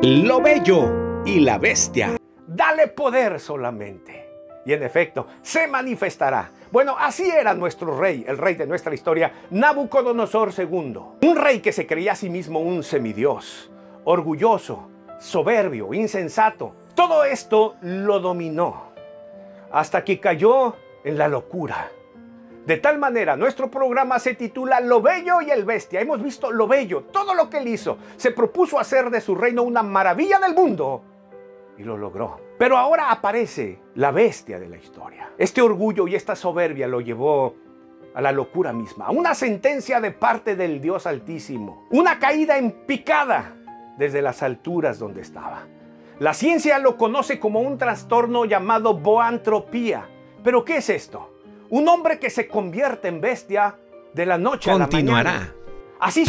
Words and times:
Lo 0.00 0.40
bello 0.40 1.24
y 1.26 1.40
la 1.40 1.58
bestia. 1.58 2.18
Dale 2.46 2.86
poder 2.86 3.40
solamente. 3.40 4.28
Y 4.64 4.72
en 4.72 4.84
efecto, 4.84 5.26
se 5.42 5.66
manifestará. 5.66 6.52
Bueno, 6.70 6.94
así 6.96 7.28
era 7.28 7.52
nuestro 7.52 7.98
rey, 7.98 8.24
el 8.28 8.38
rey 8.38 8.54
de 8.54 8.68
nuestra 8.68 8.94
historia, 8.94 9.32
Nabucodonosor 9.50 10.52
II. 10.56 10.98
Un 11.22 11.36
rey 11.36 11.58
que 11.58 11.72
se 11.72 11.88
creía 11.88 12.12
a 12.12 12.14
sí 12.14 12.30
mismo 12.30 12.60
un 12.60 12.84
semidios, 12.84 13.72
orgulloso, 14.04 14.88
soberbio, 15.18 15.92
insensato. 15.92 16.76
Todo 16.94 17.24
esto 17.24 17.74
lo 17.80 18.20
dominó 18.20 18.92
hasta 19.72 20.04
que 20.04 20.20
cayó 20.20 20.76
en 21.02 21.18
la 21.18 21.26
locura. 21.26 21.90
De 22.68 22.76
tal 22.76 22.98
manera, 22.98 23.34
nuestro 23.34 23.70
programa 23.70 24.18
se 24.18 24.34
titula 24.34 24.78
Lo 24.80 25.00
Bello 25.00 25.40
y 25.40 25.50
el 25.50 25.64
Bestia. 25.64 26.02
Hemos 26.02 26.22
visto 26.22 26.50
lo 26.50 26.66
bello, 26.66 27.04
todo 27.10 27.32
lo 27.32 27.48
que 27.48 27.56
él 27.56 27.68
hizo. 27.68 27.96
Se 28.18 28.30
propuso 28.30 28.78
hacer 28.78 29.08
de 29.08 29.22
su 29.22 29.34
reino 29.34 29.62
una 29.62 29.82
maravilla 29.82 30.38
del 30.38 30.54
mundo 30.54 31.02
y 31.78 31.82
lo 31.82 31.96
logró. 31.96 32.38
Pero 32.58 32.76
ahora 32.76 33.10
aparece 33.10 33.80
la 33.94 34.10
bestia 34.10 34.60
de 34.60 34.68
la 34.68 34.76
historia. 34.76 35.30
Este 35.38 35.62
orgullo 35.62 36.06
y 36.08 36.14
esta 36.14 36.36
soberbia 36.36 36.86
lo 36.86 37.00
llevó 37.00 37.54
a 38.14 38.20
la 38.20 38.32
locura 38.32 38.74
misma, 38.74 39.06
a 39.06 39.12
una 39.12 39.34
sentencia 39.34 40.02
de 40.02 40.10
parte 40.10 40.54
del 40.54 40.82
Dios 40.82 41.06
Altísimo, 41.06 41.86
una 41.88 42.18
caída 42.18 42.58
en 42.58 42.72
picada 42.84 43.56
desde 43.96 44.20
las 44.20 44.42
alturas 44.42 44.98
donde 44.98 45.22
estaba. 45.22 45.62
La 46.18 46.34
ciencia 46.34 46.78
lo 46.78 46.98
conoce 46.98 47.40
como 47.40 47.60
un 47.60 47.78
trastorno 47.78 48.44
llamado 48.44 48.92
boantropía. 48.92 50.06
¿Pero 50.44 50.66
qué 50.66 50.76
es 50.76 50.90
esto? 50.90 51.37
Un 51.70 51.88
hombre 51.88 52.18
que 52.18 52.30
se 52.30 52.48
convierte 52.48 53.08
en 53.08 53.20
bestia 53.20 53.76
de 54.14 54.26
la 54.26 54.38
noche 54.38 54.70
a 54.70 54.74
la 54.74 54.86
mañana. 54.86 54.90
Continuará. 54.90 55.54
Así 56.00 56.24